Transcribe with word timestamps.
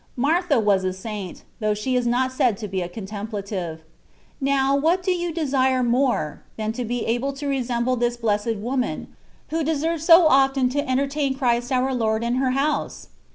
Martha 0.15 0.59
was 0.59 0.83
a 0.83 0.93
saint, 0.93 1.43
though 1.59 1.75
she 1.75 1.95
is 1.95 2.07
not 2.07 2.31
said 2.31 2.57
to 2.57 2.67
be 2.67 2.81
a 2.81 2.89
con 2.89 3.05
templative. 3.05 3.81
Now, 4.41 4.75
what 4.75 5.03
do 5.03 5.11
you 5.11 5.31
desire 5.31 5.83
more, 5.83 6.41
than 6.57 6.71
to 6.71 6.83
be 6.83 7.05
able 7.05 7.33
to 7.33 7.45
resemble 7.45 7.95
this 7.95 8.17
Blessed 8.17 8.55
woman, 8.55 9.09
who 9.49 9.63
deserved 9.63 10.01
so 10.01 10.25
often 10.25 10.69
to 10.69 10.89
entertain 10.89 11.35
Christ 11.35 11.71
our 11.71 11.93
Lord 11.93 12.23
in 12.23 12.37
her 12.37 12.49
House 12.57 13.09